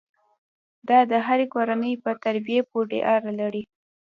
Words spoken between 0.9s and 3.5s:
د هرې کورنۍ په تربیې پورې اړه